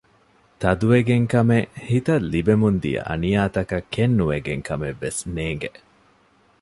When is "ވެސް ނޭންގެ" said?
5.03-5.71